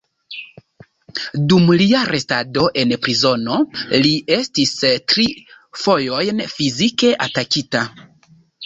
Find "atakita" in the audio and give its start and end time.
7.31-7.89